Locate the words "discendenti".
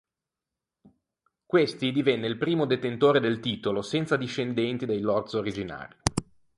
4.17-4.87